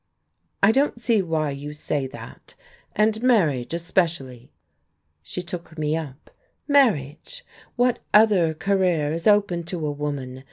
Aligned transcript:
"I 0.63 0.71
don't 0.71 0.99
see 0.99 1.21
why 1.21 1.51
you 1.51 1.73
say 1.73 2.07
that. 2.07 2.55
And 2.95 3.21
marriage 3.21 3.71
especially" 3.71 4.51
She 5.21 5.43
took 5.43 5.77
me 5.77 5.95
up. 5.95 6.31
"Marriage! 6.67 7.45
What 7.75 7.99
other 8.11 8.55
career 8.55 9.13
is 9.13 9.27
open 9.27 9.61
to 9.65 9.85
a 9.85 9.91
woman? 9.91 10.39